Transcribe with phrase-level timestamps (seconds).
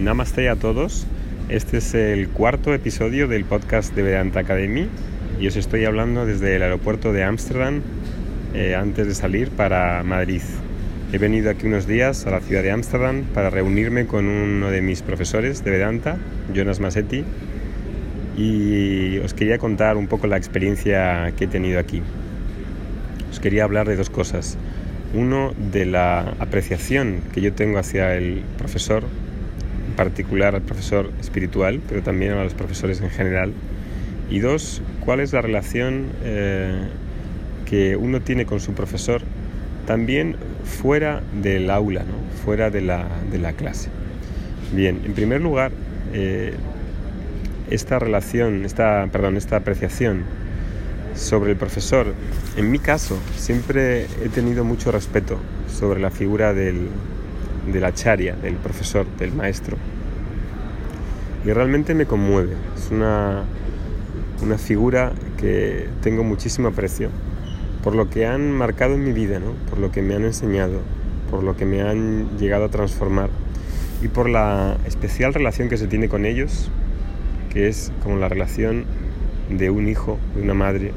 [0.00, 1.06] Namaste a todos.
[1.50, 4.88] Este es el cuarto episodio del podcast de Vedanta Academy
[5.38, 7.82] y os estoy hablando desde el aeropuerto de Ámsterdam
[8.54, 10.40] eh, antes de salir para Madrid.
[11.12, 14.80] He venido aquí unos días a la ciudad de Ámsterdam para reunirme con uno de
[14.80, 16.16] mis profesores de Vedanta,
[16.54, 17.22] Jonas Massetti,
[18.38, 22.00] y os quería contar un poco la experiencia que he tenido aquí.
[23.30, 24.56] Os quería hablar de dos cosas.
[25.12, 29.04] Uno, de la apreciación que yo tengo hacia el profesor
[29.96, 33.52] particular al profesor espiritual, pero también a los profesores en general.
[34.30, 36.88] Y dos, cuál es la relación eh,
[37.66, 39.22] que uno tiene con su profesor
[39.86, 42.42] también fuera del aula, ¿no?
[42.44, 43.90] fuera de la, de la, clase.
[44.72, 45.72] Bien, en primer lugar,
[46.12, 46.54] eh,
[47.70, 50.24] esta relación, esta, perdón, esta apreciación
[51.14, 52.14] sobre el profesor,
[52.56, 56.88] en mi caso, siempre he tenido mucho respeto sobre la figura del,
[57.72, 59.76] de la charia, del profesor, del maestro.
[61.44, 62.54] Y realmente me conmueve.
[62.76, 63.44] Es una,
[64.42, 67.10] una figura que tengo muchísimo aprecio
[67.82, 69.52] por lo que han marcado en mi vida, ¿no?
[69.68, 70.80] por lo que me han enseñado,
[71.30, 73.30] por lo que me han llegado a transformar
[74.02, 76.70] y por la especial relación que se tiene con ellos,
[77.50, 78.84] que es como la relación
[79.50, 80.92] de un hijo, de una madre.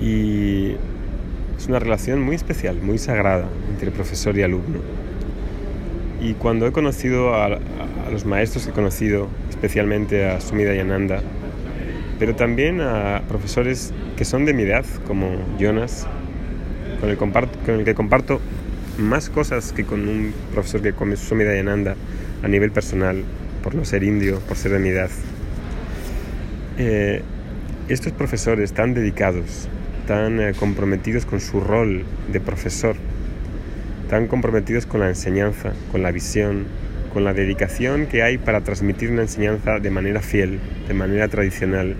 [0.00, 0.76] Y
[1.64, 4.80] es una relación muy especial, muy sagrada entre profesor y alumno.
[6.20, 7.58] Y cuando he conocido a,
[8.12, 11.22] los maestros que he conocido, especialmente a Sumida Yananda,
[12.18, 16.06] pero también a profesores que son de mi edad, como Jonas,
[17.00, 18.42] con el, con el que comparto
[18.98, 21.96] más cosas que con un profesor que come Sumida Yananda
[22.42, 23.24] a nivel personal,
[23.62, 25.08] por no ser indio, por ser de mi edad.
[26.76, 27.22] Eh,
[27.88, 29.70] estos profesores tan dedicados,
[30.06, 32.96] tan eh, comprometidos con su rol de profesor,
[34.08, 36.66] tan comprometidos con la enseñanza, con la visión,
[37.12, 41.96] con la dedicación que hay para transmitir una enseñanza de manera fiel, de manera tradicional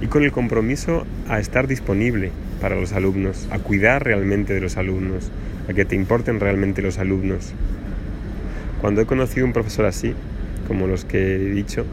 [0.00, 4.76] y con el compromiso a estar disponible para los alumnos, a cuidar realmente de los
[4.76, 5.30] alumnos,
[5.68, 7.52] a que te importen realmente los alumnos.
[8.80, 10.14] Cuando he conocido un profesor así,
[10.66, 11.86] como los que he dicho,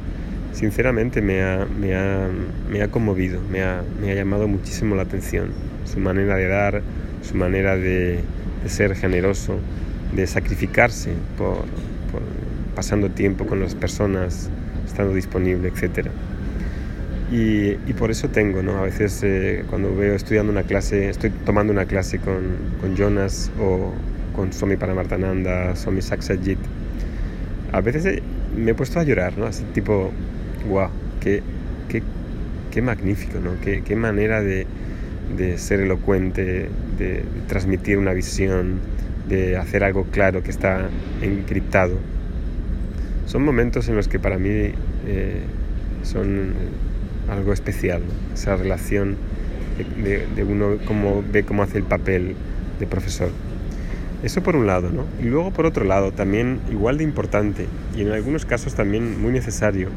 [0.53, 2.29] sinceramente me ha, me ha,
[2.69, 5.49] me ha conmovido, me ha, me ha, llamado muchísimo la atención.
[5.85, 6.81] Su manera de dar,
[7.21, 8.19] su manera de,
[8.67, 9.59] ser generoso,
[10.15, 11.65] de sacrificarse por,
[12.75, 14.49] pasando tiempo con las personas,
[14.85, 16.07] estando disponible, etc.
[17.31, 18.77] Y, y por eso tengo, ¿no?
[18.77, 23.51] A veces eh, cuando veo estudiando una clase, estoy tomando una clase con, con Jonas
[23.59, 23.93] o
[24.35, 26.59] con Swami Paramartananda, Swami Saksajit,
[27.71, 28.23] a veces eh,
[28.55, 29.45] me he puesto a llorar, ¿no?
[29.45, 30.11] Así tipo,
[30.67, 30.89] wow,
[31.19, 31.41] qué,
[31.89, 32.01] qué,
[32.71, 33.51] qué magnífico, ¿no?
[33.61, 34.65] Qué, qué manera de,
[35.37, 38.79] de, ser elocuente, de, transmitir una visión,
[39.27, 40.89] de hacer algo claro que está
[41.21, 41.97] encriptado.
[43.25, 44.71] Son momentos en los que para mí
[45.07, 45.41] eh,
[46.03, 46.53] son
[47.29, 48.33] algo especial, ¿no?
[48.33, 49.15] esa relación
[50.03, 52.35] de, de, uno cómo ve cómo hace el papel
[52.79, 53.29] de profesor.
[54.23, 55.05] Eso por un lado, ¿no?
[55.19, 59.31] Y luego por otro lado, también igual de importante y en algunos casos también muy
[59.31, 59.89] necesario,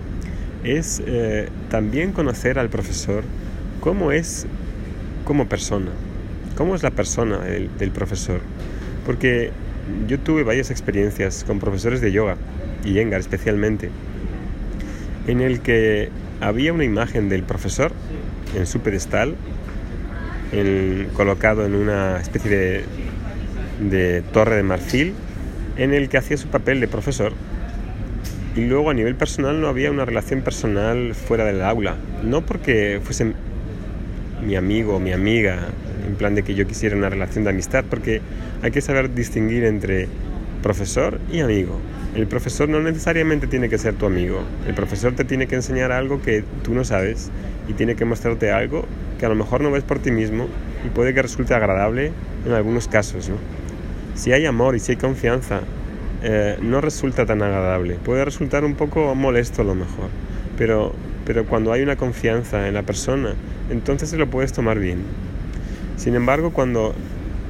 [0.64, 3.22] es eh, también conocer al profesor
[3.80, 4.46] cómo es
[5.24, 5.90] como persona,
[6.56, 8.40] cómo es la persona del, profesor.
[9.06, 9.50] Porque
[10.08, 12.36] yo tuve varias experiencias con profesores de yoga,
[12.84, 13.90] y Yengar especialmente,
[15.26, 16.10] en el que
[16.40, 17.92] había una imagen del profesor
[18.56, 19.36] en su pedestal,
[21.14, 22.84] colocado en una especie de,
[23.90, 25.14] de torre de marfil,
[25.76, 27.32] en el que hacía su papel de profesor
[28.56, 31.96] y luego a nivel personal no había una relación personal fuera del aula.
[32.22, 33.32] No porque fuese
[34.44, 35.58] mi amigo o mi amiga,
[36.06, 38.20] en plan de que yo quisiera una relación de amistad, porque
[38.62, 40.08] hay que saber distinguir entre
[40.62, 41.78] profesor y amigo.
[42.14, 44.42] El profesor no necesariamente tiene que ser tu amigo.
[44.68, 47.30] El profesor te tiene que enseñar algo que tú no sabes
[47.68, 48.84] y tiene que mostrarte algo
[49.18, 50.46] que a lo mejor no ves por ti mismo
[50.86, 52.12] y puede que resulte agradable
[52.46, 53.28] en algunos casos.
[53.28, 53.36] ¿no?
[54.14, 55.60] Si hay amor y si hay confianza,
[56.26, 57.96] eh, no resulta tan agradable.
[57.96, 60.08] Puede resultar un poco molesto a lo mejor,
[60.56, 60.94] pero,
[61.26, 63.34] pero cuando hay una confianza en la persona,
[63.68, 65.02] entonces se lo puedes tomar bien.
[65.98, 66.94] Sin embargo, cuando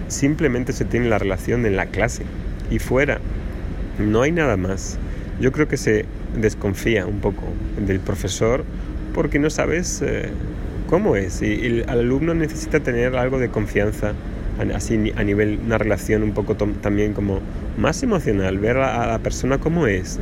[0.08, 2.24] simplemente se tiene la relación en la clase
[2.68, 3.20] y fuera,
[4.00, 4.98] no hay nada más.
[5.40, 6.04] Yo creo que se
[6.36, 7.44] desconfía un poco
[7.78, 8.64] del profesor
[9.14, 10.30] porque no sabes eh,
[10.90, 14.14] cómo es y el alumno necesita tener algo de confianza
[14.74, 17.40] así a nivel una relación un poco también como
[17.76, 20.18] más emocional, ver a, la persona como es.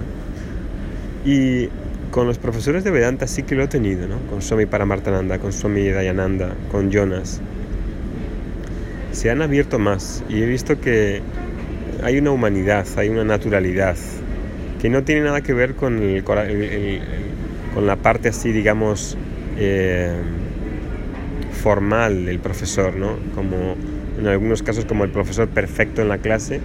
[1.24, 1.68] Y
[2.10, 4.18] con los profesores de Vedanta sí que lo he tenido, ¿no?
[4.28, 7.40] Con Swami Paramartananda, con Swami Dayananda, con Jonas.
[9.12, 11.20] Se han abierto más y he visto que
[12.02, 13.96] hay una humanidad, hay una naturalidad
[14.80, 19.16] que no tiene nada que ver con, con la parte así, digamos,
[19.56, 20.12] eh,
[21.62, 23.16] formal del profesor, ¿no?
[23.34, 23.76] Como
[24.18, 26.60] en algunos casos como el profesor perfecto en la clase,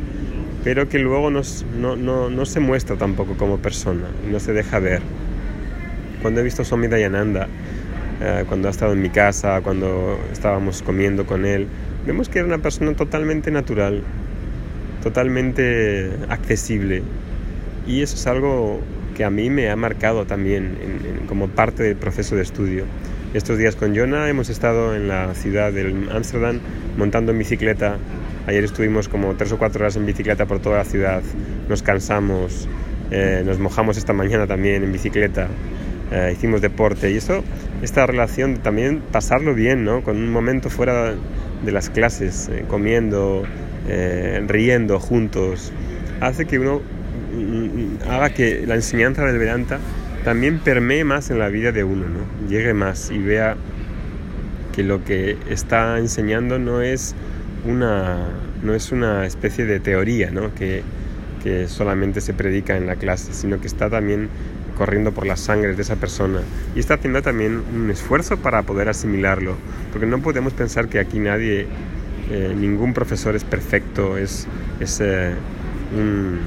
[0.63, 1.41] pero que luego no,
[1.95, 5.01] no, se muestra tampoco como persona, no se deja ver.
[6.21, 7.47] Cuando he visto a Swami Dayananda,
[8.21, 11.67] eh, cuando ha estado en mi casa, cuando estábamos comiendo con él,
[12.05, 14.01] vemos que era una persona totalmente natural,
[15.03, 17.03] totalmente accesible.
[17.87, 18.81] Y eso es algo
[19.15, 20.77] que a mí me ha marcado también
[21.27, 22.83] como parte del proceso de estudio.
[23.37, 26.59] Estos días con Jonah hemos estado en la ciudad de Ámsterdam
[26.97, 27.99] montando en bicicleta.
[28.47, 31.21] Ayer estuvimos como tres o cuatro horas en bicicleta por toda la ciudad.
[31.69, 32.67] Nos cansamos,
[33.11, 35.49] eh, nos mojamos esta mañana también en bicicleta.
[36.11, 37.43] Eh, hicimos deporte y eso,
[37.83, 40.01] esta relación también pasarlo bien, ¿no?
[40.01, 41.13] Con un momento fuera
[41.63, 43.43] de las clases, eh, comiendo,
[44.47, 45.71] riendo juntos,
[46.21, 46.81] hace que uno
[47.35, 49.77] mm, mm, haga que la enseñanza del Vedanta
[50.27, 52.49] también permee más en la vida de uno, ¿no?
[52.49, 53.55] Llegue más y vea
[54.75, 57.15] que lo que está enseñando no es
[57.65, 58.27] una,
[58.61, 60.53] no es una especie de teoría, ¿no?
[60.53, 60.83] Que,
[61.41, 64.27] que solamente se predica en la clase, sino que está también
[64.77, 66.41] corriendo por las sangres de esa persona
[66.75, 69.55] y está haciendo también un esfuerzo para poder asimilarlo,
[69.93, 71.67] porque no podemos pensar que aquí nadie,
[72.31, 74.45] eh, ningún profesor es perfecto, es,
[74.81, 75.31] es eh,
[75.97, 76.39] un,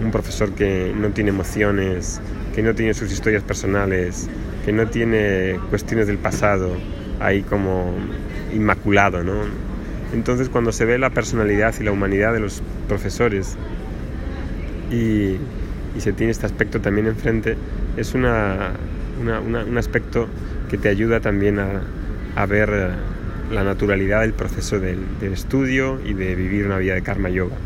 [0.00, 2.20] un profesor que no tiene emociones,
[2.54, 4.28] que no tiene sus historias personales,
[4.64, 6.76] que no tiene cuestiones del pasado
[7.20, 7.94] ahí como
[8.52, 9.42] inmaculado, ¿no?
[10.12, 13.56] Entonces cuando se ve la personalidad y la humanidad de los profesores
[14.90, 15.36] y,
[15.98, 17.56] se tiene este aspecto también enfrente,
[17.98, 18.72] es una,
[19.20, 20.26] un aspecto
[20.70, 22.92] que te ayuda también a, ver
[23.50, 27.56] la naturalidad del proceso del, del estudio y de vivir una vida de karma yoga.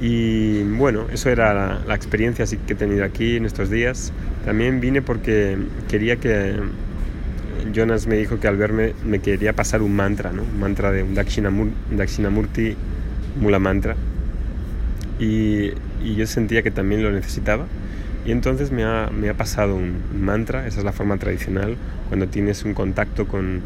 [0.00, 4.12] Y bueno, eso era la, experiencia que he tenido aquí en estos días.
[4.44, 5.56] También vine porque
[5.88, 6.56] quería que
[7.72, 10.42] Jonas me dijo que al verme me quería pasar un mantra, ¿no?
[10.42, 12.76] un mantra de un Dakshinamurti
[13.40, 13.96] Mula Mantra.
[15.18, 17.66] Y, y, yo sentía que también lo necesitaba.
[18.26, 21.76] Y entonces me ha, me ha pasado un mantra, esa es la forma tradicional,
[22.08, 23.60] cuando tienes un contacto con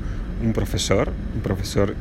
[0.45, 1.95] un profesor, un profesor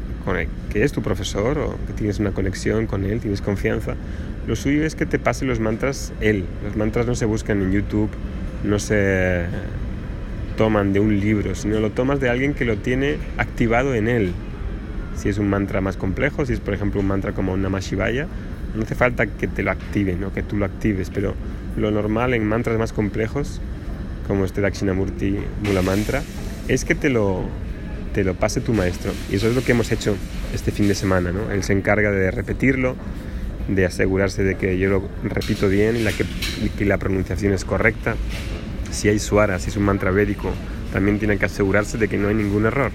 [0.69, 3.95] que es tu profesor o que tienes una conexión con él, tienes confianza,
[4.47, 6.45] lo suyo es que te pase los mantras él.
[6.63, 8.09] Los mantras no se buscan en YouTube,
[8.63, 9.45] no se
[10.57, 14.33] toman de un libro, sino lo tomas de alguien que lo tiene activado en él.
[15.15, 17.79] Si es un mantra más complejo, si es por ejemplo un mantra como un Namah
[18.75, 21.33] no hace falta que te lo activen o que tú lo actives, pero
[21.77, 23.59] lo normal en mantras más complejos,
[24.27, 26.21] como este Dakshinamurti Mula Mantra,
[26.67, 27.43] es que te lo
[28.17, 29.11] te lo pase tu maestro.
[29.29, 30.17] Y eso es lo que hemos hecho
[30.51, 31.31] este fin de semana.
[31.31, 31.51] ¿no?
[31.51, 32.95] Él se encarga de repetirlo,
[33.67, 38.15] de asegurarse de que yo lo repito bien y, la que, la pronunciación es correcta.
[38.89, 40.51] Si hay suara, si es un mantra védico,
[40.91, 42.89] también tiene que asegurarse de que no hay ningún error.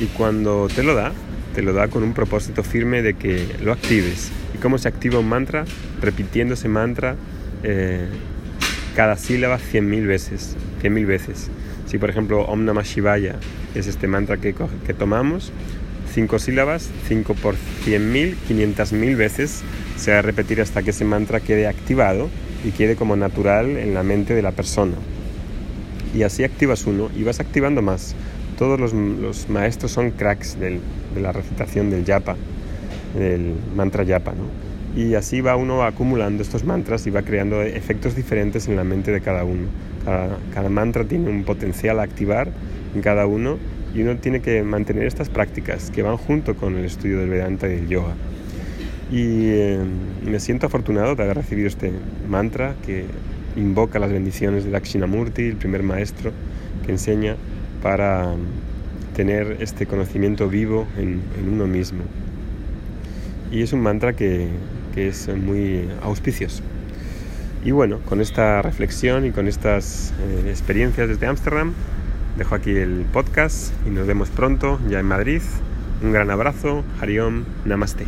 [0.00, 1.12] Y cuando te lo da,
[1.54, 4.32] te lo da con un propósito firme de que lo actives.
[4.52, 5.64] ¿Y cómo se activa un mantra?
[6.02, 7.14] Repitiendo ese mantra
[7.62, 8.08] eh,
[8.96, 10.56] cada sílaba 100.000 veces.
[10.82, 11.50] 100.000 veces.
[11.86, 13.36] Si por ejemplo Om Namah Shivaya
[13.74, 14.52] es este mantra que,
[14.94, 15.52] tomamos,
[16.12, 19.62] cinco sílabas, 5 por 100.000, 500.000 veces
[19.96, 22.28] se va a repetir hasta que ese mantra quede activado
[22.64, 24.94] y quede como natural en la mente de la persona.
[26.14, 28.14] Y así activas uno y vas activando más.
[28.58, 30.80] Todos los, maestros son cracks de
[31.20, 32.36] la recitación del yapa,
[33.14, 34.66] del mantra yapa, ¿no?
[35.00, 39.12] Y así va uno acumulando estos mantras y va creando efectos diferentes en la mente
[39.12, 39.66] de cada uno.
[40.06, 42.48] Cada, mantra tiene un potencial a activar
[42.94, 43.58] en cada uno
[43.92, 47.66] y uno tiene que mantener estas prácticas que van junto con el estudio del Vedanta
[47.66, 48.14] y del yoga.
[49.10, 49.80] Y eh,
[50.24, 51.90] me siento afortunado de haber recibido este
[52.28, 53.04] mantra que
[53.56, 56.30] invoca las bendiciones de Dakshinamurti, el primer maestro
[56.84, 57.34] que enseña
[57.82, 58.32] para
[59.16, 61.20] tener este conocimiento vivo en,
[61.52, 62.02] uno mismo.
[63.50, 64.50] Y es un mantra que
[64.94, 66.62] es muy auspicioso.
[67.66, 71.72] Y bueno, con esta reflexión y con estas eh, experiencias desde Ámsterdam,
[72.38, 75.42] dejo aquí el podcast y nos vemos pronto ya en Madrid.
[76.00, 78.06] Un gran abrazo, Hariom, Namaste.